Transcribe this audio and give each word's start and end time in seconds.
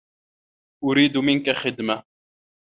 أريد 0.83 1.17
منك 1.17 1.49
خدمة. 1.55 2.03